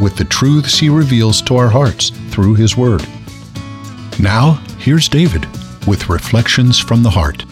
[0.00, 3.06] with the truths he reveals to our hearts through his word.
[4.20, 5.46] Now, here's David
[5.86, 7.44] with Reflections from the Heart.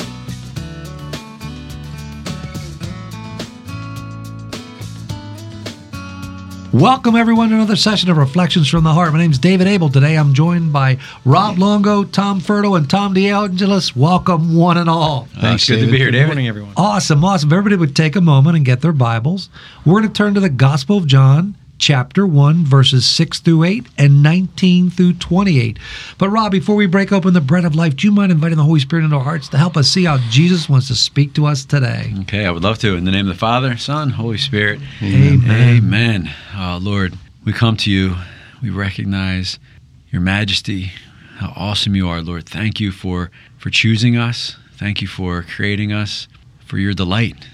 [6.73, 9.13] Welcome, everyone, to another session of Reflections from the Heart.
[9.13, 9.91] My name is David Abel.
[9.91, 13.95] Today I'm joined by Rob Longo, Tom Ferdo, and Tom DeAngelis.
[13.95, 15.29] Welcome, one and all.
[15.39, 15.87] Thanks, good David.
[15.87, 16.73] to be here, Good morning, everyone.
[16.79, 17.53] Awesome, awesome.
[17.53, 19.51] Everybody would take a moment and get their Bibles.
[19.85, 23.87] We're going to turn to the Gospel of John, chapter 1, verses 6 through 8
[23.99, 25.81] and 19 through 28.
[26.17, 28.63] But, Rob, before we break open the bread of life, do you mind inviting the
[28.63, 31.45] Holy Spirit into our hearts to help us see how Jesus wants to speak to
[31.45, 32.15] us today?
[32.21, 32.95] Okay, I would love to.
[32.95, 34.81] In the name of the Father, Son, Holy Spirit.
[35.03, 35.51] Amen.
[35.51, 36.31] Amen.
[36.55, 38.15] Oh, Lord, we come to you.
[38.63, 39.59] We recognize
[40.13, 40.93] your majesty,
[41.39, 42.47] how awesome you are, Lord.
[42.49, 44.57] Thank you for, for choosing us.
[44.77, 46.29] Thank you for creating us,
[46.65, 47.49] for your delight.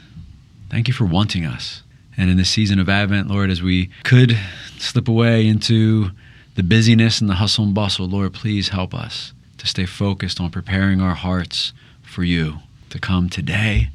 [0.69, 1.83] Thank you for wanting us.
[2.19, 4.37] And in this season of Advent, Lord, as we could
[4.77, 6.11] slip away into
[6.57, 10.51] the busyness and the hustle and bustle, Lord, please help us to stay focused on
[10.51, 12.59] preparing our hearts for you
[12.91, 13.91] to come today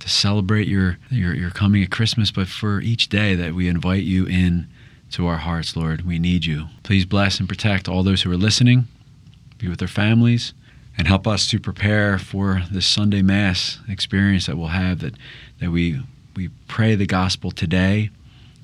[0.00, 4.02] to celebrate your, your your coming at Christmas, but for each day that we invite
[4.02, 4.66] you in
[5.10, 6.06] to our hearts, Lord.
[6.06, 6.66] We need you.
[6.82, 8.88] Please bless and protect all those who are listening,
[9.58, 10.54] be with their families,
[10.96, 15.14] and help us to prepare for this Sunday Mass experience that we'll have that,
[15.60, 16.00] that we
[16.40, 18.08] we pray the gospel today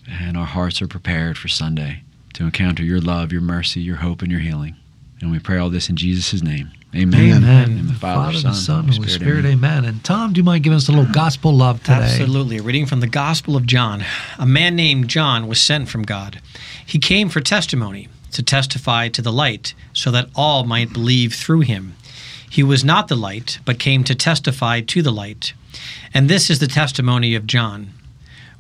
[0.09, 4.23] and our hearts are prepared for Sunday to encounter your love, your mercy, your hope,
[4.23, 4.77] and your healing.
[5.21, 6.71] And we pray all this in Jesus' name.
[6.95, 7.45] Amen.
[7.45, 7.73] Amen.
[7.73, 9.85] In the Father, the Son, Son, Holy Spirit, amen.
[9.85, 11.97] And Tom, do you mind giving us a little gospel love today?
[11.97, 12.57] Absolutely.
[12.57, 14.03] A reading from the Gospel of John.
[14.39, 16.41] A man named John was sent from God.
[16.87, 21.61] He came for testimony, to testify to the light, so that all might believe through
[21.61, 21.95] him.
[22.57, 25.53] He was not the light, but came to testify to the light.
[26.15, 27.91] And this is the testimony of John.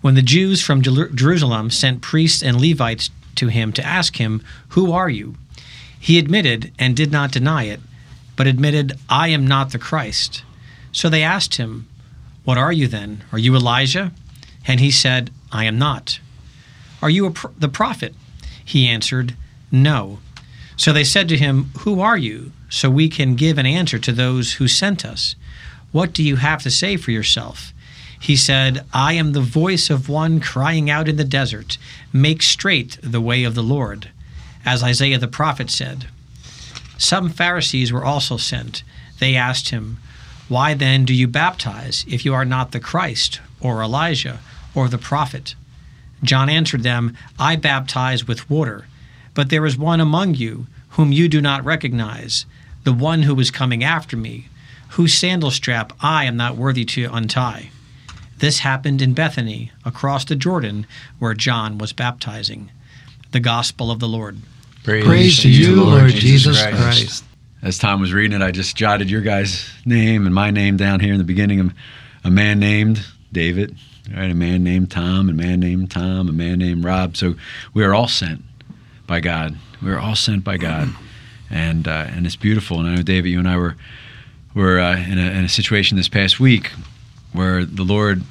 [0.02, 4.42] When the Jews from Jerusalem sent priests and Levites to him to ask him,
[4.76, 5.36] Who are you?
[5.98, 7.80] He admitted and did not deny it,
[8.36, 10.42] but admitted, I am not the Christ.
[10.92, 11.88] So they asked him,
[12.44, 13.24] What are you then?
[13.32, 14.12] Are you Elijah?
[14.66, 16.20] And he said, I am not.
[17.00, 18.14] Are you the prophet?
[18.62, 19.34] He answered,
[19.72, 20.18] No.
[20.76, 22.52] So they said to him, Who are you?
[22.68, 25.34] So we can give an answer to those who sent us.
[25.92, 27.72] What do you have to say for yourself?
[28.20, 31.78] He said, I am the voice of one crying out in the desert,
[32.12, 34.10] Make straight the way of the Lord.
[34.64, 36.06] As Isaiah the prophet said.
[36.98, 38.82] Some Pharisees were also sent.
[39.18, 39.98] They asked him,
[40.48, 44.40] Why then do you baptize if you are not the Christ, or Elijah,
[44.74, 45.54] or the prophet?
[46.22, 48.86] John answered them, I baptize with water,
[49.36, 52.46] but there is one among you whom you do not recognize,
[52.84, 54.48] the one who is coming after me,
[54.90, 57.68] whose sandal strap I am not worthy to untie.
[58.38, 60.86] This happened in Bethany, across the Jordan,
[61.18, 62.70] where John was baptizing.
[63.32, 64.38] The Gospel of the Lord.
[64.84, 67.22] Praise to you, Lord Jesus Christ.
[67.60, 71.00] As Tom was reading it, I just jotted your guys' name and my name down
[71.00, 71.74] here in the beginning of
[72.24, 73.76] a man named David,
[74.16, 74.30] right?
[74.30, 77.18] A man named Tom, a man named Tom, a man named Rob.
[77.18, 77.34] So
[77.74, 78.42] we are all sent
[79.06, 79.56] by God.
[79.82, 80.88] We are all sent by God,
[81.50, 82.80] and uh, and it's beautiful.
[82.80, 83.76] And I know David, you and I were
[84.54, 86.70] were uh, in, a, in a situation this past week
[87.32, 88.22] where the Lord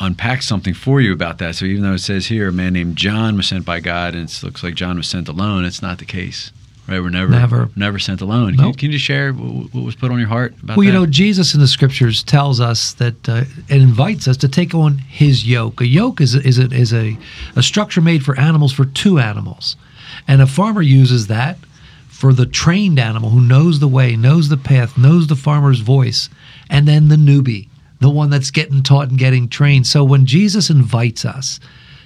[0.00, 1.54] unpacked something for you about that.
[1.54, 4.28] So even though it says here a man named John was sent by God, and
[4.28, 6.50] it looks like John was sent alone, it's not the case.
[6.88, 6.98] Right?
[7.00, 7.70] We're never Never.
[7.76, 8.56] never sent alone.
[8.56, 8.76] Can, you, Nope.
[8.78, 10.76] can you just share what, what was put on your heart about that?
[10.76, 14.48] Well, you know, Jesus in the scriptures tells us that uh, it invites us to
[14.48, 15.80] take on his yoke.
[15.80, 17.16] A yoke is a, is a, is a,
[17.54, 19.76] a structure made for animals for two animals,
[20.30, 21.58] and a farmer uses that
[22.06, 26.30] for the trained animal who knows the way, knows the path, knows the farmer's voice,
[26.70, 27.68] and then the newbie,
[27.98, 29.88] the one that's getting taught and getting trained.
[29.88, 31.58] So when Jesus invites us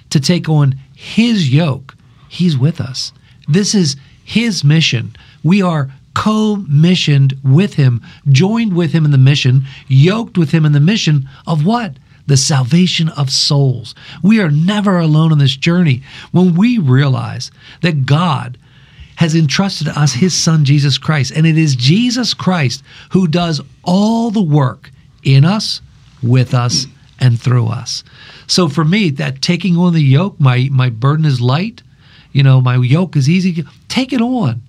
[0.09, 1.93] to take on his yoke,
[2.27, 3.13] he's with us.
[3.47, 5.15] This is his mission.
[5.43, 10.65] We are co missioned with him, joined with him in the mission, yoked with him
[10.65, 11.97] in the mission of what?
[12.27, 13.93] The salvation of souls.
[14.23, 16.01] We are never alone on this journey
[16.31, 17.51] when we realize
[17.81, 18.57] that God
[19.17, 21.31] has entrusted us his son Jesus Christ.
[21.35, 24.91] And it is Jesus Christ who does all the work
[25.23, 25.81] in us,
[26.21, 26.87] with us,
[27.19, 28.03] and through us.
[28.47, 31.81] So for me, that taking on the yoke, my my burden is light.
[32.33, 33.63] you know, my yoke is easy.
[33.87, 34.61] Take it on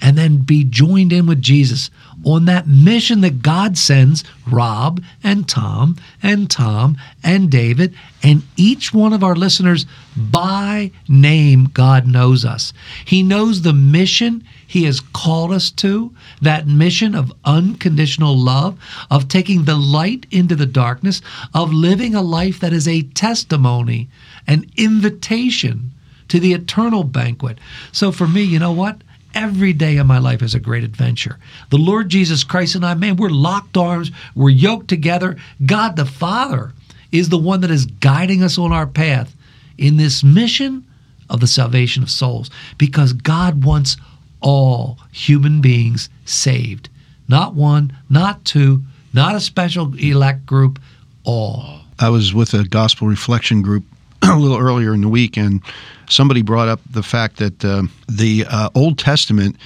[0.00, 1.90] and then be joined in with Jesus
[2.24, 8.94] on that mission that God sends Rob and Tom and Tom and David and each
[8.94, 9.86] one of our listeners
[10.16, 11.66] by name.
[11.72, 12.72] God knows us.
[13.04, 18.78] He knows the mission He has called us to, that mission of unconditional love,
[19.10, 21.20] of taking the light into the darkness,
[21.52, 24.08] of living a life that is a testimony,
[24.46, 25.90] an invitation
[26.28, 27.58] to the eternal banquet.
[27.92, 29.02] So for me, you know what?
[29.34, 31.38] Every day of my life is a great adventure.
[31.70, 35.36] The Lord Jesus Christ and I, man, we're locked arms, we're yoked together.
[35.64, 36.72] God the Father
[37.10, 39.34] is the one that is guiding us on our path
[39.76, 40.86] in this mission
[41.28, 43.96] of the salvation of souls because God wants
[44.40, 46.88] all human beings saved.
[47.28, 48.82] Not one, not two,
[49.12, 50.78] not a special elect group,
[51.24, 51.80] all.
[51.98, 53.84] I was with a gospel reflection group
[54.30, 55.62] a little earlier in the week, and
[56.08, 59.56] somebody brought up the fact that uh, the uh, Old Testament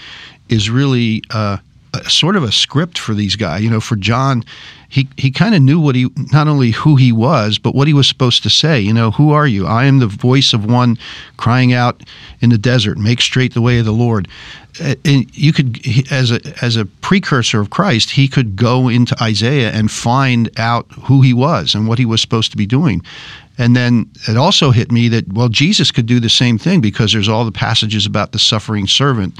[0.49, 1.58] is really uh,
[2.08, 3.62] sort of a script for these guys.
[3.62, 4.44] You know, for John,
[4.88, 7.94] he he kind of knew what he not only who he was, but what he
[7.94, 8.81] was supposed to say.
[8.81, 9.67] You know, who are you?
[9.67, 10.99] I am the voice of one
[11.37, 12.02] crying out
[12.40, 14.29] in the desert, make straight the way of the Lord.
[15.05, 15.81] And you could,
[16.11, 20.87] as a as a precursor of Christ, he could go into Isaiah and find out
[20.93, 23.02] who he was and what he was supposed to be doing.
[23.58, 27.12] And then it also hit me that, well, Jesus could do the same thing because
[27.12, 29.38] there's all the passages about the suffering servant.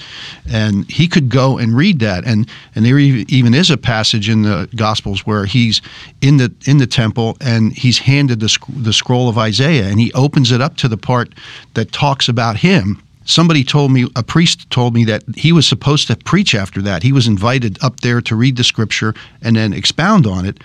[0.51, 2.27] And he could go and read that.
[2.27, 5.83] And, and there even is a passage in the Gospels where he's
[6.21, 10.13] in the, in the temple and he's handed the, the scroll of Isaiah and he
[10.13, 11.33] opens it up to the part
[11.75, 13.03] that talks about him.
[13.25, 17.03] Somebody told me a priest told me that he was supposed to preach after that.
[17.03, 20.63] He was invited up there to read the scripture and then expound on it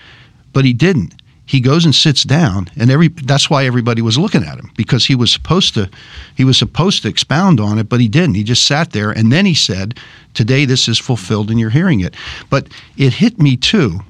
[0.54, 1.14] but he didn't.
[1.46, 5.04] He goes and sits down and every that's why everybody was looking at him because
[5.04, 5.90] he was supposed to
[6.34, 8.36] he was supposed to expound on it but he didn't.
[8.36, 9.98] He just sat there and then he said
[10.32, 12.14] today this is fulfilled and you're hearing it.
[12.48, 14.00] But it hit me too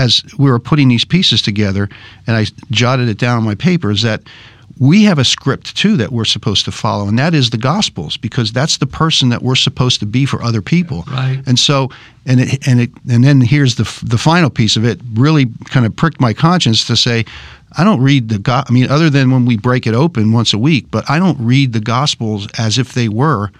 [0.00, 1.88] as we were putting these pieces together
[2.26, 4.22] and I jotted it down on my papers that
[4.78, 8.16] we have a script too that we're supposed to follow, and that is the Gospels,
[8.16, 11.04] because that's the person that we're supposed to be for other people.
[11.10, 11.42] Right.
[11.46, 11.90] And so,
[12.24, 14.98] and it, and it, and then here's the the final piece of it.
[15.14, 17.26] Really, kind of pricked my conscience to say,
[17.76, 18.64] I don't read the God.
[18.68, 21.38] I mean, other than when we break it open once a week, but I don't
[21.38, 23.50] read the Gospels as if they were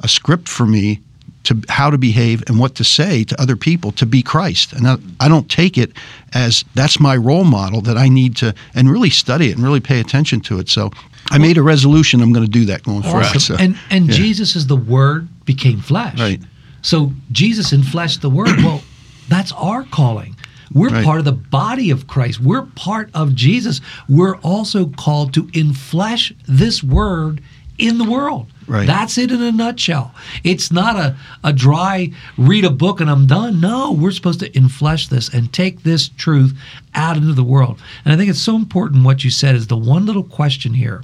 [0.00, 1.00] a script for me
[1.44, 4.72] to how to behave and what to say to other people to be Christ.
[4.72, 5.92] And I, I, don't take it
[6.32, 9.80] as that's my role model that I need to and really study it and really
[9.80, 10.68] pay attention to it.
[10.68, 10.90] So
[11.30, 13.26] I made a resolution I'm going to do that going forward.
[13.40, 14.14] So, and and yeah.
[14.14, 16.18] Jesus is the Word became flesh.
[16.18, 16.40] Right.
[16.82, 18.56] So Jesus in flesh, the Word.
[18.58, 18.82] Well,
[19.28, 20.36] that's our calling.
[20.72, 21.04] We're right.
[21.04, 22.40] part of the body of Christ.
[22.40, 23.80] We're part of Jesus.
[24.08, 27.42] We're also called to inflesh this Word
[27.78, 28.48] in the world.
[28.66, 28.86] Right.
[28.86, 30.14] That's it in a nutshell.
[30.42, 33.60] It's not a, a dry read a book and I'm done.
[33.60, 36.56] No, we're supposed to inflesh this and take this truth
[36.94, 37.80] out into the world.
[38.04, 41.02] And I think it's so important what you said is the one little question here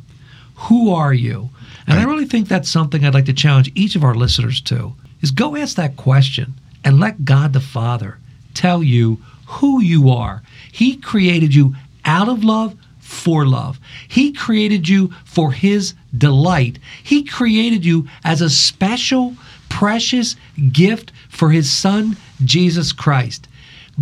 [0.54, 1.50] Who are you?
[1.86, 2.06] And right.
[2.06, 5.30] I really think that's something I'd like to challenge each of our listeners to is
[5.30, 6.54] go ask that question
[6.84, 8.18] and let God the Father
[8.54, 10.42] tell you who you are.
[10.70, 11.74] He created you
[12.04, 12.76] out of love
[13.10, 13.80] for love.
[14.06, 16.78] He created you for His delight.
[17.02, 19.34] He created you as a special,
[19.68, 20.36] precious
[20.70, 23.48] gift for His Son, Jesus Christ.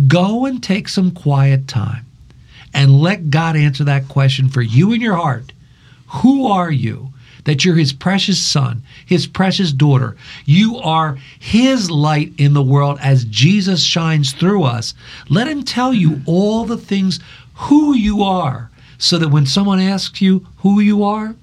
[0.07, 2.05] Go and take some quiet time
[2.73, 5.51] and let God answer that question for you in your heart.
[6.21, 7.11] Who are you?
[7.45, 10.15] That you're His precious Son, His precious daughter.
[10.45, 14.93] You are His light in the world as Jesus shines through us.
[15.29, 17.19] Let Him tell you all the things
[17.55, 21.33] who you are so that when someone asks you who you are,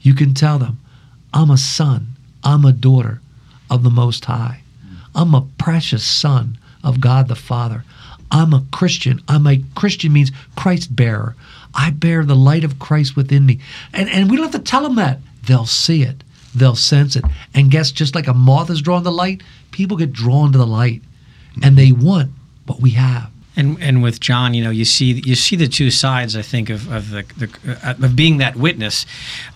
[0.00, 0.80] you can tell them,
[1.34, 2.08] I'm a son,
[2.42, 3.20] I'm a daughter
[3.68, 4.62] of the Most High.
[5.14, 7.84] I'm a precious son of God the Father.
[8.30, 9.22] I'm a Christian.
[9.28, 11.34] I'm a Christian means Christ bearer.
[11.74, 13.60] I bear the light of Christ within me.
[13.92, 15.18] And, and we don't have to tell them that.
[15.46, 16.24] They'll see it,
[16.54, 17.24] they'll sense it.
[17.52, 20.66] And guess just like a moth is drawn to light, people get drawn to the
[20.66, 21.02] light
[21.62, 22.30] and they want
[22.66, 23.30] what we have.
[23.56, 26.36] And and with John, you know, you see you see the two sides.
[26.36, 29.06] I think of of the, the uh, of being that witness.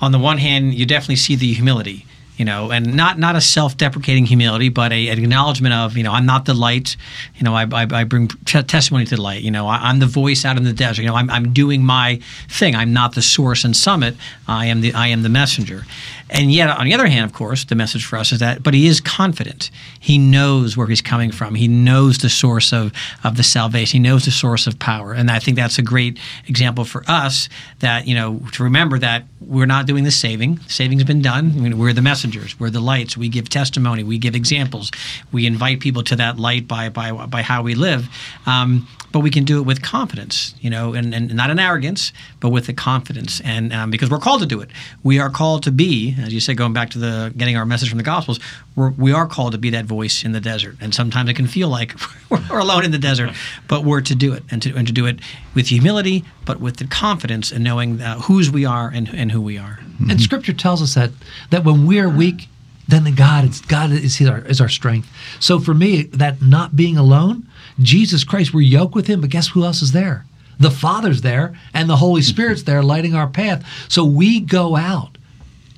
[0.00, 2.07] On the one hand, you definitely see the humility
[2.38, 6.12] you know, and not not a self-deprecating humility, but a, an acknowledgement of, you know,
[6.12, 6.97] I'm not the light.
[7.35, 9.43] You know, I, I, I bring t- testimony to the light.
[9.43, 11.02] You know, I, am the voice out in the desert.
[11.02, 12.76] You know, I'm, I'm doing my thing.
[12.76, 14.14] I'm not the source and summit.
[14.47, 15.85] I am the I am the messenger.
[16.30, 18.75] And yet, on the other hand, of course, the message for us is that, but
[18.75, 19.70] he is confident.
[19.99, 21.54] He knows where he's coming from.
[21.54, 22.92] He knows the source of,
[23.25, 24.02] of the salvation.
[24.02, 25.12] He knows the source of power.
[25.12, 27.49] And I think that's a great example for us
[27.80, 30.58] that, you know, to remember that we're not doing the saving.
[30.68, 31.52] Saving's been done.
[31.56, 32.58] I mean, we're the messengers.
[32.61, 33.16] We're the lights.
[33.16, 34.04] We give testimony.
[34.04, 34.90] We give examples.
[35.32, 38.08] We invite people to that light by by by how we live.
[38.47, 42.12] Um, but we can do it with confidence, you know, and, and not in arrogance,
[42.40, 43.40] but with the confidence.
[43.40, 44.68] And um, because we're called to do it,
[45.02, 47.89] we are called to be, as you said, going back to the getting our message
[47.89, 48.41] from the Gospels,
[48.77, 50.77] we're, we are called to be that voice in the desert.
[50.81, 51.95] And sometimes it can feel like
[52.31, 53.31] we're alone in the desert,
[53.67, 55.21] but we're to do it and to, and to do it
[55.55, 59.41] with humility, but with the confidence and knowing uh, whose we are and, and who
[59.41, 59.81] we are.
[60.09, 61.11] And Scripture tells us that
[61.51, 62.49] that when we are weak,
[62.87, 65.09] then the God is God is our is our strength.
[65.41, 67.47] So for me, that not being alone,
[67.81, 70.25] Jesus Christ, we're yoked with Him, but guess who else is there?
[70.61, 73.65] The Father's there, and the Holy Spirit's there, lighting our path.
[73.89, 75.18] So we go out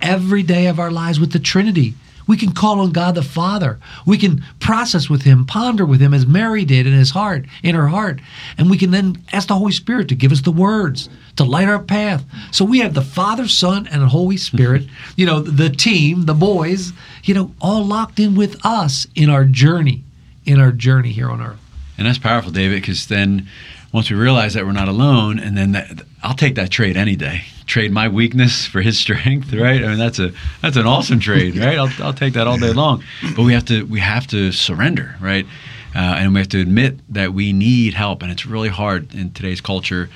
[0.01, 1.95] every day of our lives with the Trinity.
[2.27, 3.81] We can call on God the Father.
[4.07, 7.75] We can process with Him, ponder with Him as Mary did in His heart, in
[7.75, 8.21] her heart.
[8.57, 11.69] And we can then ask the Holy Spirit to give us the words, to light
[11.69, 12.25] our path.
[12.53, 16.35] So we have the Father, Son, and the Holy Spirit, you know, the team, the
[16.35, 16.93] boys,
[17.25, 20.05] you know, all locked in with us in our journey,
[20.47, 21.59] in our journey here on earth.
[21.99, 23.49] And that's powerful, David, because then
[23.93, 27.17] once we realize that we're not alone, and then that, I'll take that trade any
[27.17, 27.43] day.
[27.67, 29.83] Trade my weakness for his strength, right?
[29.83, 30.33] I mean, that's a
[30.63, 31.79] that's an awesome trade, right?
[31.79, 33.03] I'll, I'll take that all day long.
[33.37, 35.47] But we have to we have to surrender, right?
[35.95, 39.33] Uh, and we have to admit that we need help, and it's really hard in
[39.33, 40.09] today's culture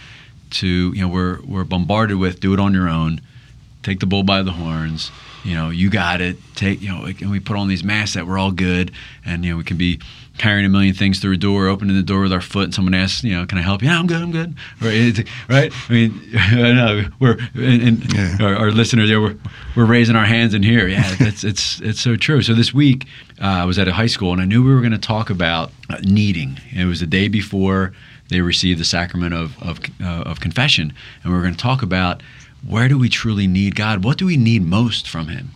[0.51, 3.21] to you know we're we're bombarded with do it on your own,
[3.83, 5.11] take the bull by the horns.
[5.45, 6.37] You know, you got it.
[6.55, 8.93] Take you know, and we put on these masks that we're all good,
[9.25, 10.01] and you know we can be
[10.39, 12.95] carrying a million things through a door, opening the door with our foot, and someone
[12.95, 13.89] asks, you know, can I help you?
[13.89, 14.55] Yeah, I'm good, I'm good.
[14.81, 15.29] Right?
[15.49, 15.73] right?
[15.89, 18.37] I mean, I know we're and, and yeah.
[18.41, 19.37] our, our, listeners, yeah, we're
[19.77, 20.89] we're raising our hands in here.
[20.89, 22.43] Yeah, that's it's it's so true.
[22.43, 23.07] So this week,
[23.41, 25.31] uh, I was at a high school, and I knew we were going to talk
[25.31, 25.71] about
[26.03, 26.59] needing.
[26.75, 27.93] It was the day before
[28.29, 31.83] they received the sacrament of of, uh, of confession, and we were going to talk
[31.83, 32.23] about
[32.67, 34.05] where do we truly need God?
[34.05, 35.51] What do we need most from Him?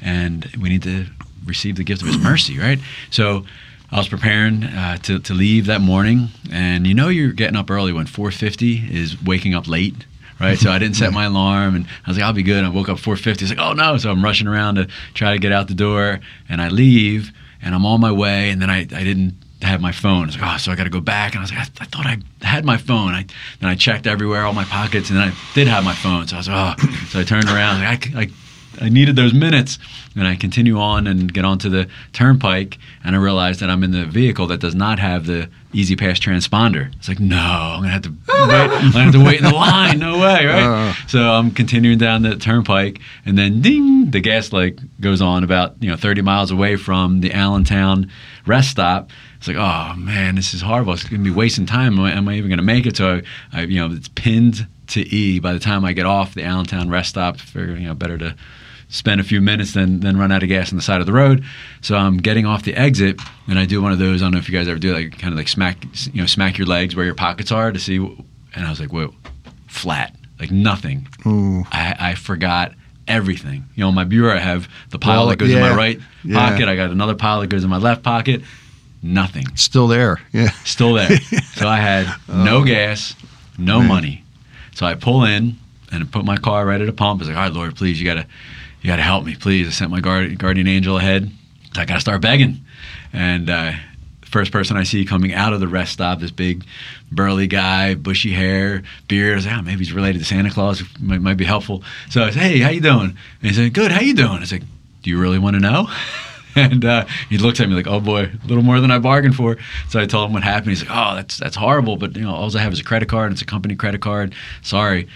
[0.00, 1.06] And we need to
[1.44, 2.78] receive the gift of His mercy, right?
[3.10, 3.44] So
[3.90, 7.70] I was preparing uh, to, to leave that morning, and you know you're getting up
[7.70, 10.06] early when 4:50 is waking up late,
[10.40, 10.58] right?
[10.58, 12.64] So I didn't set my alarm, and I was like, I'll be good.
[12.64, 13.42] I woke up 4:50.
[13.42, 13.96] It's like, oh no!
[13.96, 17.32] So I'm rushing around to try to get out the door, and I leave,
[17.62, 20.24] and I'm on my way, and then I, I didn't have my phone.
[20.24, 21.70] I was like, oh, so I got to go back, and I was like, I,
[21.80, 23.12] I, thought I had my phone.
[23.12, 23.24] I
[23.60, 26.26] then I checked everywhere, all my pockets, and then I did have my phone.
[26.28, 28.30] So I was like, oh, so I turned around, like, I, I
[28.80, 29.78] I needed those minutes.
[30.14, 33.90] And I continue on and get onto the turnpike, and I realize that I'm in
[33.90, 36.90] the vehicle that does not have the E-ZPass transponder.
[36.94, 38.30] It's like, no, I'm gonna have to wait.
[38.30, 39.98] I'm gonna have to wait in the line.
[39.98, 40.62] No way, right?
[40.62, 40.94] Uh.
[41.06, 45.74] So I'm continuing down the turnpike, and then ding, the gas light goes on about
[45.80, 48.10] you know 30 miles away from the Allentown
[48.46, 49.10] rest stop.
[49.36, 50.94] It's like, oh man, this is horrible.
[50.94, 51.98] It's gonna be wasting time.
[51.98, 52.96] Am I, am I even gonna make it?
[52.96, 53.20] So
[53.52, 55.40] I, I, you know, it's pinned to E.
[55.40, 58.34] By the time I get off the Allentown rest stop, figure you know better to
[58.88, 61.12] spend a few minutes, then then run out of gas on the side of the
[61.12, 61.44] road.
[61.80, 64.22] So I'm getting off the exit, and I do one of those.
[64.22, 65.78] I don't know if you guys ever do it like kind of like smack
[66.12, 67.96] you know smack your legs where your pockets are to see.
[67.96, 69.12] And I was like, whoa,
[69.66, 71.08] flat, like nothing.
[71.70, 72.72] I, I forgot
[73.06, 73.64] everything.
[73.74, 76.00] You know, my bureau, I have the pile well, that goes yeah, in my right
[76.24, 76.48] yeah.
[76.48, 76.68] pocket.
[76.68, 78.42] I got another pile that goes in my left pocket.
[79.02, 79.44] Nothing.
[79.56, 80.20] Still there.
[80.32, 80.50] Yeah.
[80.64, 81.16] Still there.
[81.54, 82.44] so I had oh.
[82.44, 82.64] no oh.
[82.64, 83.14] gas,
[83.58, 83.88] no Man.
[83.88, 84.24] money.
[84.74, 85.56] So I pull in
[85.92, 87.20] and I put my car right at a pump.
[87.20, 88.26] I was like, all right, Lord, please, you gotta
[88.86, 89.66] you got to help me, please.
[89.66, 91.28] I sent my guard, guardian angel ahead.
[91.74, 92.60] I got to start begging.
[93.12, 93.72] And uh,
[94.20, 96.64] first person I see coming out of the rest stop, this big
[97.10, 99.32] burly guy, bushy hair, beard.
[99.32, 100.84] I was like, oh, maybe he's related to Santa Claus.
[101.00, 101.82] Might, might be helpful.
[102.10, 103.18] So I said, hey, how you doing?
[103.40, 103.90] And he said, good.
[103.90, 104.38] How you doing?
[104.38, 104.64] I said,
[105.02, 105.88] do you really want to know?
[106.54, 109.34] and uh, he looks at me like, "Oh boy, a little more than I bargained
[109.34, 110.70] for." So I told him what happened.
[110.70, 113.08] He's like, "Oh, that's that's horrible, but you know, all I have is a credit
[113.08, 113.30] card.
[113.30, 114.34] It's a company credit card.
[114.62, 115.06] Sorry."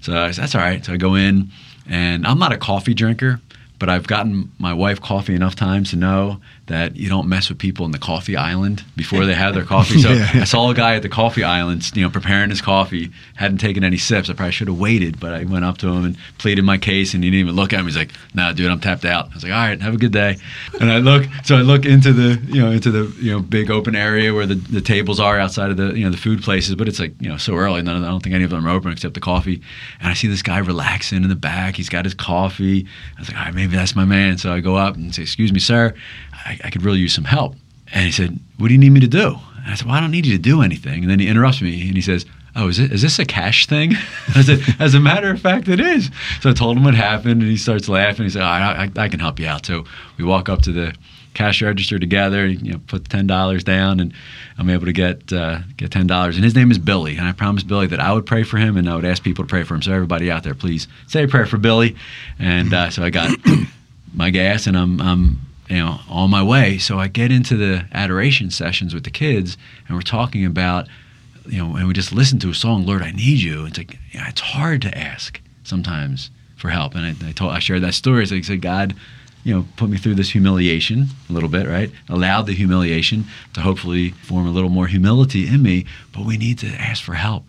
[0.00, 1.50] So I said, "That's all right." So I go in.
[1.88, 3.40] And I'm not a coffee drinker,
[3.78, 7.58] but I've gotten my wife coffee enough times to know that you don't mess with
[7.58, 10.00] people in the coffee island before they have their coffee.
[10.00, 10.30] So yeah.
[10.34, 13.84] I saw a guy at the coffee island, you know, preparing his coffee, hadn't taken
[13.84, 14.30] any sips.
[14.30, 17.14] I probably should have waited, but I went up to him and pleaded my case,
[17.14, 17.86] and he didn't even look at me.
[17.86, 20.12] He's like, "Nah, dude, I'm tapped out." I was like, "All right, have a good
[20.12, 20.36] day."
[20.80, 23.70] And I look, so I look into the, you know, into the, you know, big
[23.70, 26.74] open area where the, the tables are outside of the, you know, the food places,
[26.74, 27.82] but it's like, you know, so early.
[27.82, 29.62] None of, I don't think any of them are open except the coffee.
[30.00, 31.76] And I see this guy relaxing in the back.
[31.76, 32.86] He's got his coffee.
[33.16, 35.22] I was like, "All right, maybe that's my man." So I go up and say,
[35.22, 35.94] "Excuse me, sir."
[36.48, 37.54] I, I could really use some help.
[37.92, 39.38] And he said, What do you need me to do?
[39.56, 41.02] And I said, Well, I don't need you to do anything.
[41.02, 42.26] And then he interrupts me and he says,
[42.56, 43.92] Oh, is, it, is this a cash thing?
[44.34, 46.10] I said, As a matter of fact, it is.
[46.40, 48.24] So I told him what happened and he starts laughing.
[48.24, 49.66] He said, oh, I, I, can help you out.
[49.66, 49.84] So
[50.16, 50.94] we walk up to the
[51.34, 54.12] cash register together, you know, put ten dollars down, and
[54.56, 56.34] I'm able to get uh, get ten dollars.
[56.34, 58.76] And his name is Billy, and I promised Billy that I would pray for him,
[58.76, 59.82] and I would ask people to pray for him.
[59.82, 61.94] So everybody out there, please say a prayer for Billy.
[62.40, 63.30] And uh, so I got
[64.14, 66.78] my gas and I'm I'm you know on my way.
[66.78, 69.56] So I get into the adoration sessions with the kids
[69.86, 70.88] and we're talking about
[71.46, 73.66] you know and we just listen to a song, Lord, I need you.
[73.66, 76.94] It's like yeah, it's hard to ask sometimes for help.
[76.94, 78.26] And I, I told I shared that story.
[78.26, 78.94] So I said, God,
[79.44, 81.90] you know, put me through this humiliation a little bit, right?
[82.08, 86.58] Allowed the humiliation to hopefully form a little more humility in me, but we need
[86.58, 87.44] to ask for help.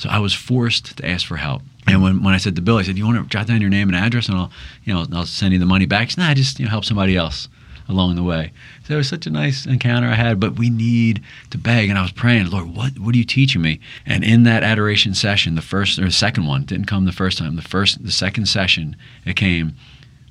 [0.00, 1.60] So I was forced to ask for help.
[1.86, 3.68] And when, when I said to Bill, I said, "You want to jot down your
[3.68, 4.50] name and address, and I'll,
[4.84, 6.86] you know, I'll send you the money back." He said, "Nah, just you know, help
[6.86, 7.48] somebody else
[7.86, 8.50] along the way."
[8.84, 10.40] So it was such a nice encounter I had.
[10.40, 13.60] But we need to beg, and I was praying, Lord, what what are you teaching
[13.60, 13.78] me?
[14.06, 17.36] And in that adoration session, the first or the second one didn't come the first
[17.36, 17.56] time.
[17.56, 19.74] The first, the second session, it came.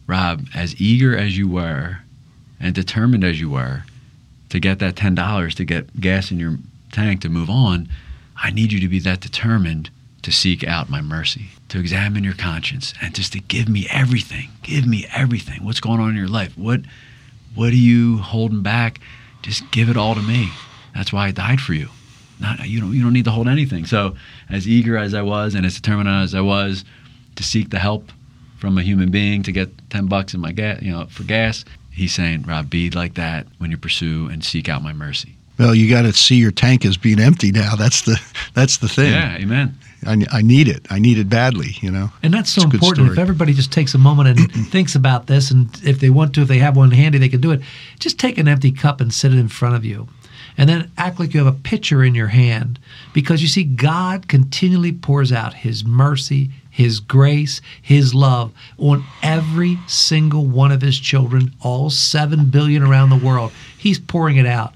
[0.08, 2.00] Rob, as eager as you were,
[2.60, 3.84] and determined as you were,
[4.50, 6.58] to get that ten dollars to get gas in your
[6.92, 7.88] tank to move on,
[8.42, 9.90] I need you to be that determined
[10.22, 14.50] to seek out my mercy, to examine your conscience, and just to give me everything.
[14.64, 15.64] Give me everything.
[15.64, 16.58] What's going on in your life?
[16.58, 16.82] What
[17.56, 19.00] what are you holding back?
[19.42, 20.50] Just give it all to me.
[20.94, 21.90] That's why I died for you.
[22.40, 23.86] Not you don't you don't need to hold anything.
[23.86, 24.16] So
[24.50, 26.86] as eager as I was and as determined as I was
[27.36, 28.12] to seek the help
[28.58, 31.66] from a human being to get ten bucks in my gas you know for gas,
[31.92, 35.36] he's saying, Rob, be like that when you pursue and seek out my mercy.
[35.60, 37.76] Well, you got to see your tank as being empty now.
[37.76, 38.20] That's the
[38.54, 39.12] that's the thing.
[39.12, 39.78] Yeah, amen.
[40.08, 40.88] I, I need it.
[40.90, 41.76] I need it badly.
[41.82, 42.10] You know.
[42.24, 43.12] And that's so It's a good important.
[43.12, 46.42] If everybody just takes a moment and thinks about this, and if they want to,
[46.42, 47.62] if they have one handy, they can do it.
[48.00, 50.08] Just take an empty cup and sit it in front of you.
[50.58, 52.80] And then act like you have a pitcher in your hand.
[53.14, 59.78] Because you see, God continually pours out His mercy, His grace, His love on every
[59.88, 63.52] single one of His children, all 7 billion around the world.
[63.78, 64.74] He's pouring it out.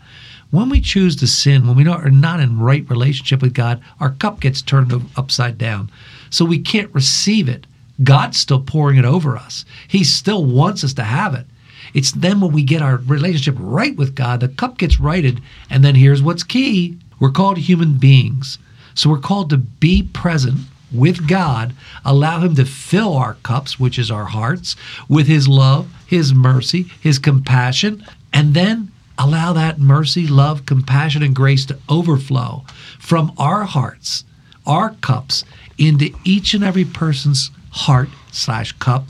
[0.54, 4.12] When we choose to sin, when we are not in right relationship with God, our
[4.12, 5.90] cup gets turned upside down.
[6.30, 7.66] So we can't receive it.
[8.04, 9.66] God's still pouring it over us.
[9.88, 11.48] He still wants us to have it.
[11.96, 15.42] It's then when we get our relationship right with God, the cup gets righted.
[15.72, 18.60] And then here's what's key we're called human beings.
[18.94, 20.60] So we're called to be present
[20.94, 21.74] with God,
[22.06, 24.76] allow Him to fill our cups, which is our hearts,
[25.10, 31.36] with His love, His mercy, His compassion, and then allow that mercy, love, compassion, and
[31.36, 32.64] grace to overflow
[33.00, 34.24] from our hearts,
[34.66, 35.44] our cups,
[35.78, 39.06] into each and every person's heart slash cup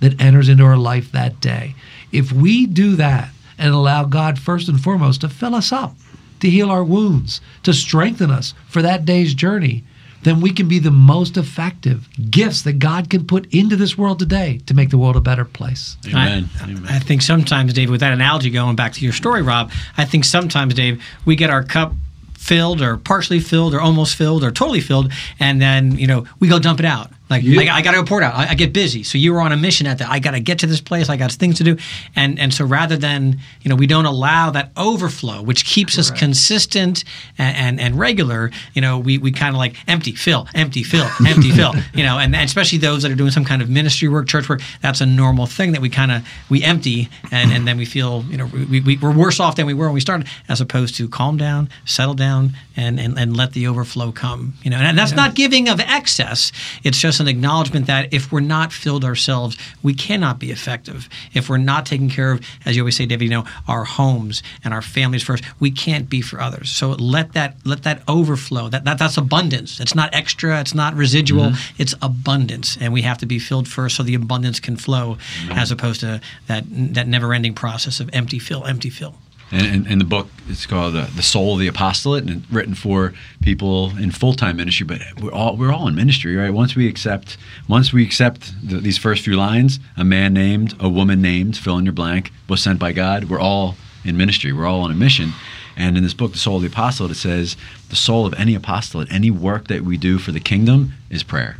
[0.00, 1.74] that enters into our life that day.
[2.12, 5.94] If we do that and allow God first and foremost to fill us up,
[6.40, 9.84] to heal our wounds, to strengthen us for that day's journey,
[10.26, 14.18] then we can be the most effective gifts that God can put into this world
[14.18, 15.96] today to make the world a better place.
[16.04, 16.48] Amen.
[16.60, 16.84] I, Amen.
[16.88, 20.24] I think sometimes, Dave, with that analogy going back to your story, Rob, I think
[20.24, 21.92] sometimes, Dave, we get our cup
[22.34, 26.48] filled or partially filled or almost filled or totally filled, and then you know we
[26.48, 27.12] go dump it out.
[27.28, 28.34] Like I, I got to pour out.
[28.34, 29.02] I, I get busy.
[29.02, 30.08] So you were on a mission at that.
[30.08, 31.08] I got to get to this place.
[31.08, 31.76] I got things to do,
[32.14, 36.10] and and so rather than you know we don't allow that overflow, which keeps us
[36.10, 37.02] consistent
[37.36, 38.52] and, and and regular.
[38.74, 41.74] You know we we kind of like empty, fill, empty, fill, empty, fill.
[41.94, 44.48] You know, and, and especially those that are doing some kind of ministry work, church
[44.48, 44.60] work.
[44.82, 48.24] That's a normal thing that we kind of we empty, and and then we feel
[48.28, 50.96] you know we, we we're worse off than we were when we started, as opposed
[50.96, 54.54] to calm down, settle down, and and, and let the overflow come.
[54.62, 56.52] You know, and that's not giving of excess.
[56.84, 61.08] It's just an acknowledgement that if we're not filled ourselves, we cannot be effective.
[61.34, 64.42] If we're not taking care of, as you always say, David, you know, our homes
[64.64, 66.70] and our families first, we can't be for others.
[66.70, 68.68] So let that let that overflow.
[68.68, 69.80] That, that that's abundance.
[69.80, 70.60] It's not extra.
[70.60, 71.50] It's not residual.
[71.50, 71.82] Mm-hmm.
[71.82, 75.52] It's abundance, and we have to be filled first so the abundance can flow, mm-hmm.
[75.52, 79.14] as opposed to that that never-ending process of empty fill, empty fill.
[79.52, 83.14] And, and, the book is called uh, "The Soul of the Apostolate," and written for
[83.42, 84.84] people in full time ministry.
[84.84, 86.50] But we're all we're all in ministry, right?
[86.50, 87.36] Once we accept,
[87.68, 91.78] once we accept the, these first few lines, a man named, a woman named, fill
[91.78, 93.24] in your blank, was sent by God.
[93.30, 94.52] We're all in ministry.
[94.52, 95.32] We're all on a mission.
[95.76, 97.56] And in this book, "The Soul of the Apostolate," it says
[97.88, 101.58] the soul of any apostolate, any work that we do for the kingdom, is prayer.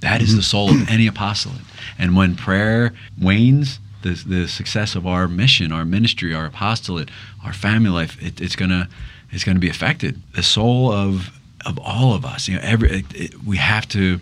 [0.00, 1.62] That is the soul of any apostolate.
[1.98, 7.10] And when prayer wanes, the, the success of our mission, our ministry, our apostolate,
[7.44, 8.88] our family life, it, it's gonna
[9.32, 10.22] it's gonna be affected.
[10.34, 11.30] The soul of
[11.66, 14.20] of all of us, you know, every it, it, we have to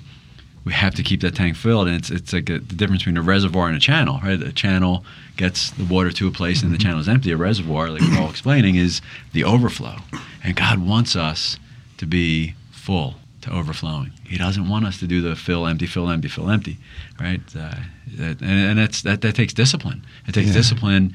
[0.64, 3.16] we have to keep that tank filled, and it's it's like a, the difference between
[3.18, 4.40] a reservoir and a channel, right?
[4.40, 5.04] A channel
[5.36, 6.84] gets the water to a place, and the mm-hmm.
[6.84, 7.32] channel is empty.
[7.32, 9.96] A reservoir, like we're all explaining, is the overflow,
[10.44, 11.58] and God wants us
[11.98, 14.12] to be full to overflowing.
[14.24, 16.78] He doesn't want us to do the fill empty, fill empty, fill empty,
[17.20, 17.40] right?
[17.56, 17.74] Uh,
[18.16, 20.04] that, and and that's that that takes discipline.
[20.26, 20.54] It takes Yeah.
[20.54, 21.14] discipline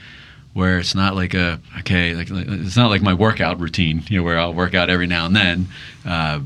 [0.54, 4.18] where it's not like a okay, like, like it's not like my workout routine, you
[4.18, 5.68] know, where I'll work out every now and then.
[6.06, 6.42] Uh,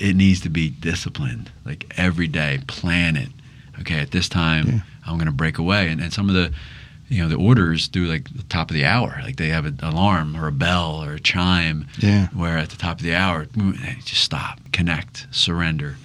[0.00, 2.58] it needs to be disciplined, like every day.
[2.66, 3.28] Plan it.
[3.80, 5.88] Okay, at this time, I'm going to break away.
[5.88, 6.52] And, and some of the,
[7.08, 9.78] you know, the orders do like the top of the hour, like they have an
[9.82, 11.86] alarm or a bell or a chime.
[11.98, 12.28] Yeah.
[12.28, 13.46] Where at the top of the hour,
[14.04, 15.96] just stop, connect, surrender,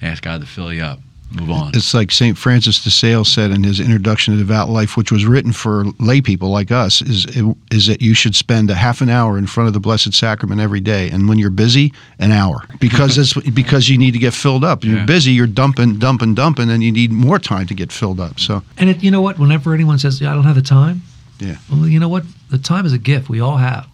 [0.00, 1.00] ask God to fill you up
[1.32, 1.70] move on.
[1.74, 2.36] It's like St.
[2.38, 6.20] Francis de Sales said in his Introduction to Devout Life, which was written for lay
[6.20, 7.26] people like us, is,
[7.72, 10.60] is that you should spend a half an hour in front of the Blessed Sacrament
[10.60, 11.10] every day.
[11.10, 12.62] And when you're busy, an hour.
[12.78, 14.84] Because it's, because you need to get filled up.
[14.84, 15.06] You're Yeah.
[15.06, 18.38] busy, you're dumping, dumping, dumping, and you need more time to get filled up.
[18.38, 19.38] So, And it, you know what?
[19.38, 21.02] Whenever anyone says, yeah, I don't have the time,
[21.40, 21.56] yeah.
[21.70, 22.24] well, you know what?
[22.50, 23.86] The time is a gift we all have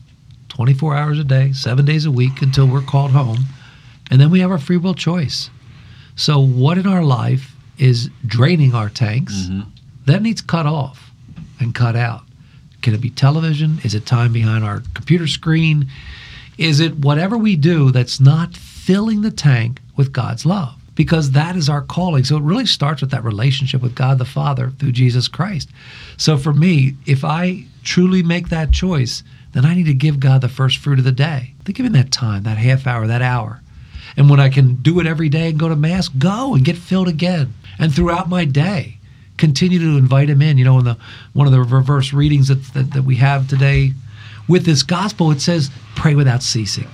[0.51, 3.47] 24 hours a day, seven days a week until we're called home.
[4.11, 5.49] And then we have our free will choice.
[6.21, 9.35] So, what in our life is draining our tanks?
[9.35, 9.71] Mm-hmm.
[10.05, 11.11] That needs cut off
[11.59, 12.25] and cut out.
[12.83, 13.79] Can it be television?
[13.85, 15.89] Is it time behind our computer screen?
[16.59, 20.75] Is it whatever we do that's not filling the tank with God's love?
[20.95, 22.25] Because that is our calling.
[22.25, 25.71] So it really starts with that relationship with God the Father through Jesus Christ.
[26.19, 30.43] So for me, if I truly make that choice, then I need to give God
[30.43, 31.55] the first fruit of the day.
[31.65, 33.60] To give him that time, that half hour, that hour.
[34.16, 36.77] And when I can do it every day and go to Mass, go and get
[36.77, 37.55] filled again.
[37.79, 38.99] And throughout my day,
[39.37, 40.59] continue to invite him in.
[40.59, 40.96] You know, in the
[41.33, 43.92] one of the reverse readings that, that, that we have today
[44.49, 46.88] with this gospel, it says, pray without ceasing.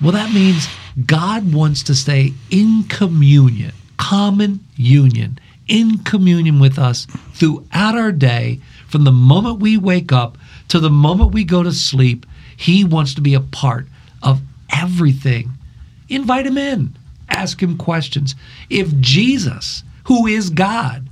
[0.00, 0.68] Well, that means
[1.06, 8.60] God wants to stay in communion, common union, in communion with us throughout our day,
[8.88, 10.36] from the moment we wake up
[10.68, 12.26] to the moment we go to sleep.
[12.56, 13.86] He wants to be a part
[14.22, 14.40] of
[14.72, 15.50] everything.
[16.10, 16.96] Invite him in,
[17.28, 18.34] ask him questions.
[18.68, 21.08] If Jesus, who is God,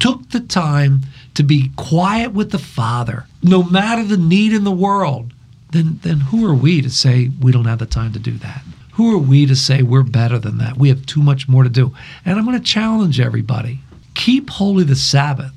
[0.00, 1.02] took the time
[1.34, 5.32] to be quiet with the Father, no matter the need in the world,
[5.70, 8.62] then then who are we to say we don't have the time to do that?
[8.92, 10.76] Who are we to say we're better than that?
[10.76, 11.94] We have too much more to do.
[12.24, 13.80] And I'm going to challenge everybody.
[14.14, 15.52] Keep holy the Sabbath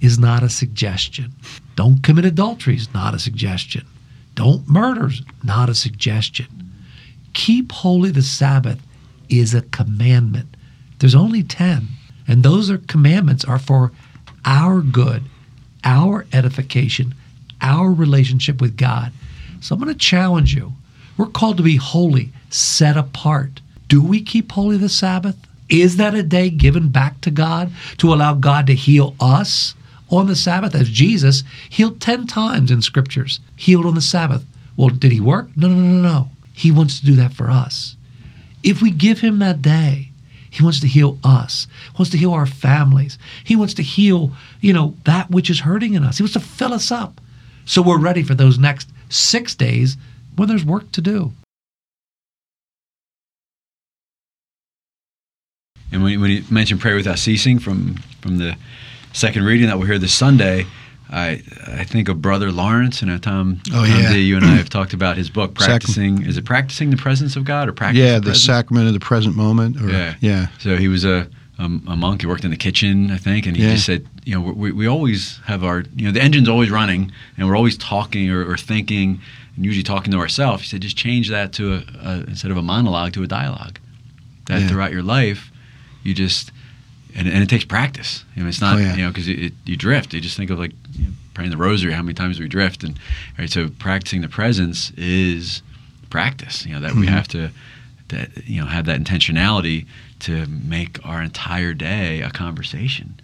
[0.00, 1.32] is not a suggestion.
[1.76, 3.86] Don't commit adultery is not a suggestion.
[4.34, 6.71] Don't murder is not a suggestion.
[7.32, 8.80] Keep holy the Sabbath
[9.28, 10.56] is a commandment.
[10.98, 11.88] There's only 10,
[12.28, 13.92] and those are commandments are for
[14.44, 15.22] our good,
[15.84, 17.14] our edification,
[17.60, 19.12] our relationship with God.
[19.60, 20.72] So I'm going to challenge you.
[21.16, 23.60] We're called to be holy, set apart.
[23.88, 25.36] Do we keep holy the Sabbath?
[25.68, 29.74] Is that a day given back to God to allow God to heal us
[30.10, 34.44] on the Sabbath as Jesus healed 10 times in scriptures, healed on the Sabbath?
[34.76, 35.48] Well, did he work?
[35.56, 36.28] No, no, no, no, no.
[36.52, 37.96] He wants to do that for us.
[38.62, 40.10] If we give him that day,
[40.50, 41.66] he wants to heal us.
[41.92, 43.18] He wants to heal our families.
[43.42, 46.18] He wants to heal, you know, that which is hurting in us.
[46.18, 47.20] He wants to fill us up
[47.64, 49.96] so we're ready for those next six days
[50.36, 51.32] when there's work to do.
[55.92, 58.56] And when, when you mentioned prayer without ceasing from from the
[59.12, 60.66] second reading that we'll hear this Sunday,
[61.12, 63.60] I I think of Brother Lawrence and uh, Tom.
[63.72, 64.12] Oh, Tom yeah.
[64.12, 66.22] D, you and I have talked about his book, Sacram- practicing.
[66.26, 68.06] Is it practicing the presence of God or practicing?
[68.06, 68.44] Yeah, the presence?
[68.44, 69.80] sacrament of the present moment.
[69.80, 70.14] Or, Yeah.
[70.20, 70.46] yeah.
[70.58, 72.22] So he was a, a, a monk.
[72.22, 73.74] He worked in the kitchen, I think, and he Yeah.
[73.74, 77.12] just said, you know, we, we always have our, you know, the engine's always running,
[77.36, 79.20] and we're always talking or, or thinking,
[79.56, 80.62] and usually talking to ourselves.
[80.62, 83.78] He said, just change that to a, a instead of a monologue to a dialogue.
[84.46, 84.68] That Yeah.
[84.68, 85.50] throughout your life,
[86.02, 86.50] you just,
[87.14, 88.24] and, and it takes practice.
[88.34, 88.96] I mean, it's not, Oh, yeah.
[88.96, 90.14] you know, because you drift.
[90.14, 90.72] You just think of like
[91.34, 92.98] praying the rosary, how many times we drift, and
[93.38, 93.50] right.
[93.50, 95.62] So practicing the presence is
[96.10, 96.66] practice.
[96.66, 97.10] You know that we Mhm.
[97.10, 97.50] have to,
[98.08, 99.86] that you know, have that intentionality
[100.20, 103.14] to make our entire day a conversation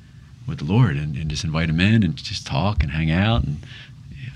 [0.47, 3.45] with the Lord, and, and just invite Him in, and just talk and hang out
[3.45, 3.59] and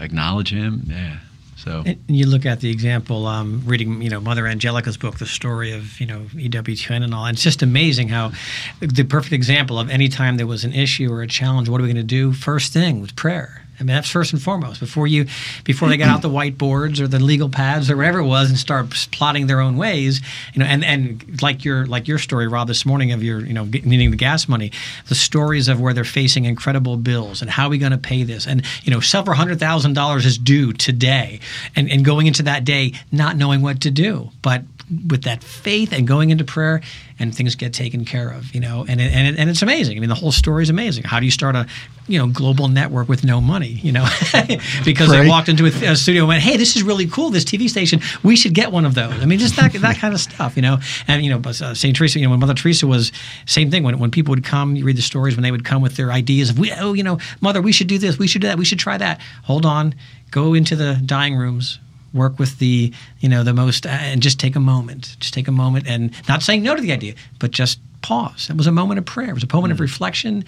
[0.00, 0.84] acknowledge Him.
[0.88, 1.16] Yeah.
[1.56, 5.26] So And you look at the example, um, reading, you know, Mother Angelica's book, the
[5.26, 7.24] story of, you know, EWTN and all.
[7.24, 8.32] And it's just amazing how
[8.80, 11.84] the perfect example of any time there was an issue or a challenge, what are
[11.84, 12.32] we going to do?
[12.32, 13.61] First thing was prayer.
[13.80, 14.80] I mean, that's first and foremost.
[14.80, 15.26] Before you,
[15.64, 18.58] before they got out the whiteboards or the legal pads or whatever it was, and
[18.58, 20.20] start plotting their own ways,
[20.52, 23.54] you know, and and like your like your story, Rob, this morning of your, you
[23.54, 24.70] know, needing the gas money,
[25.08, 28.22] the stories of where they're facing incredible bills and how are we going to pay
[28.22, 31.40] this, and you know, several hundred thousand dollars is due today,
[31.74, 34.62] and and going into that day not knowing what to do, but
[35.08, 36.82] with that faith and going into prayer
[37.22, 38.84] and things get taken care of you know?
[38.86, 39.96] And it, and, it, and it's amazing.
[39.96, 41.04] I mean the whole story is amazing.
[41.04, 41.66] How do you start a
[42.08, 44.06] you know global network with no money you know?
[44.84, 45.22] Because Pray.
[45.22, 47.68] they walked into a, a studio and went hey this is really cool this tv
[47.70, 48.00] station.
[48.22, 49.14] We should get one of those.
[49.22, 50.78] I mean just that, that kind of stuff you know?
[51.06, 53.12] And you know but uh, st teresa you know when mother teresa was
[53.46, 53.84] same thing.
[53.84, 56.10] When, when people would come you read the stories when they would come with their
[56.10, 58.58] ideas of we oh you know mother we should do this we should do that
[58.58, 59.20] we should try that.
[59.44, 59.94] Hold on.
[60.30, 61.78] Go into the dying rooms
[62.12, 65.48] work with the you know the most uh, and just take a moment just take
[65.48, 68.72] a moment and not saying no to the idea but just pause it was a
[68.72, 70.44] moment of prayer it was a moment of reflection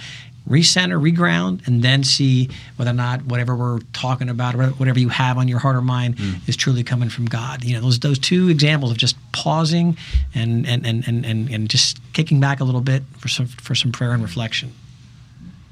[0.49, 5.09] recenter, reground, and then see whether or not whatever we're talking about, or whatever you
[5.09, 6.49] have on your heart or mind, mm.
[6.49, 7.65] is truly coming from God.
[7.65, 9.97] You know, those those two examples of just pausing
[10.35, 13.75] and and and and and, and just kicking back a little bit for some for
[13.75, 14.73] some prayer and reflection.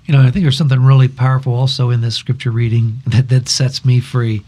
[0.07, 3.48] You know, I think there's something really powerful also in this scripture reading that that
[3.48, 4.42] sets me free.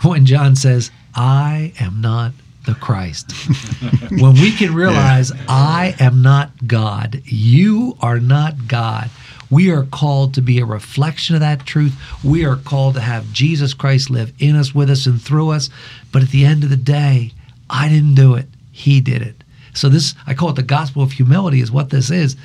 [0.08, 2.32] When John says, "I am not
[2.64, 3.32] the Christ.
[4.10, 5.44] when we can realize, yeah.
[5.48, 9.10] I am not God, you are not God.
[9.50, 11.94] We are called to be a reflection of that truth.
[12.22, 15.70] We are called to have Jesus Christ live in us, with us, and through us.
[16.12, 17.32] But at the end of the day,
[17.68, 18.46] I didn't do it.
[18.70, 19.42] He did it.
[19.74, 22.36] So this, I call it the gospel of humility, is what this is.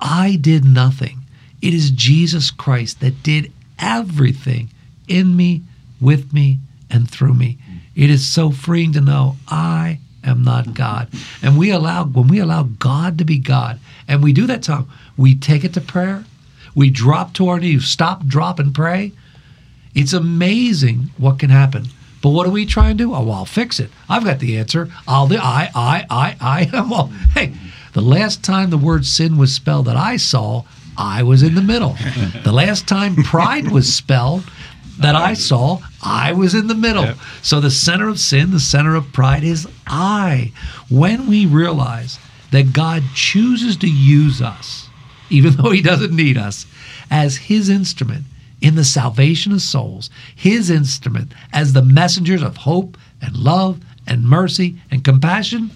[0.00, 1.18] I did nothing.
[1.60, 4.70] It is Jesus Christ that did everything
[5.06, 5.62] in me,
[6.00, 7.58] with me, and through me.
[7.94, 11.08] It is so freeing to know I am not God.
[11.42, 14.86] And we allow when we allow God to be God, and we do that time,
[15.16, 16.24] we take it to prayer,
[16.74, 19.12] we drop to our knees, stop, drop, and pray.
[19.94, 21.86] It's amazing what can happen.
[22.22, 23.14] But what do we try and do?
[23.14, 23.90] Oh, well, I'll fix it.
[24.08, 24.90] I've got the answer.
[25.06, 25.38] I'll do.
[25.38, 26.86] I, I, I, I.
[26.90, 27.54] Well, hey,
[27.92, 30.64] the last time the word sin was spelled that I saw,
[30.96, 31.96] I was in the middle.
[32.44, 34.44] The last time pride was spelled,
[34.98, 37.04] that I saw, I was in the middle.
[37.04, 37.16] Yep.
[37.42, 40.52] So the center of sin, the center of pride is I.
[40.90, 42.18] When we realize
[42.50, 44.88] that God chooses to use us,
[45.30, 46.66] even though He doesn't need us,
[47.10, 48.24] as His instrument
[48.60, 54.24] in the salvation of souls, His instrument as the messengers of hope and love and
[54.24, 55.70] mercy and compassion,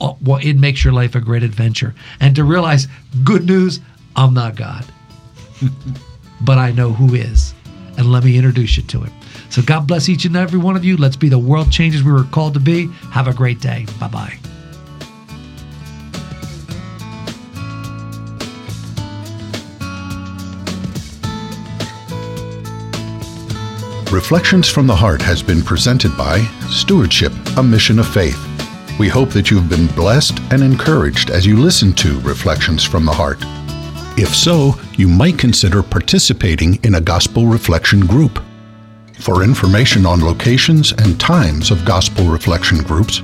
[0.00, 1.94] oh, well, it makes your life a great adventure.
[2.20, 2.88] And to realize,
[3.22, 3.80] good news,
[4.16, 4.84] I'm not God,
[6.42, 7.54] but I know who is
[7.96, 9.12] and let me introduce you to him.
[9.50, 10.96] So God bless each and every one of you.
[10.96, 12.88] Let's be the world changers we were called to be.
[13.12, 13.86] Have a great day.
[14.00, 14.38] Bye bye.
[24.14, 26.38] Reflections from the Heart has been presented by
[26.70, 28.38] Stewardship, a Mission of Faith.
[28.96, 33.12] We hope that you've been blessed and encouraged as you listen to Reflections from the
[33.12, 33.44] Heart.
[34.16, 38.40] If so, you might consider participating in a gospel reflection group.
[39.18, 43.22] For information on locations and times of gospel reflection groups,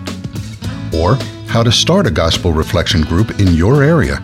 [0.93, 1.15] or
[1.47, 4.21] how to start a gospel reflection group in your area,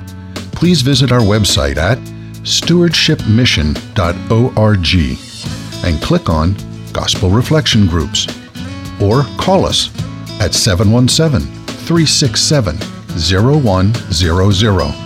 [0.52, 1.98] please visit our website at
[2.42, 4.94] stewardshipmission.org
[5.84, 6.56] and click on
[6.92, 8.26] Gospel Reflection Groups,
[9.00, 9.90] or call us
[10.40, 11.46] at 717
[11.86, 12.76] 367
[13.16, 15.05] 0100.